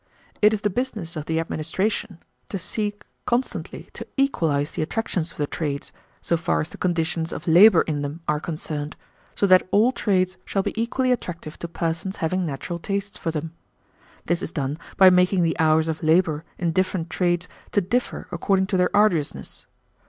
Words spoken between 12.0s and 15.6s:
having natural tastes for them. This is done by making the